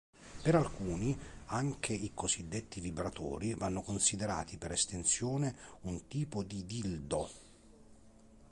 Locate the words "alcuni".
0.55-1.15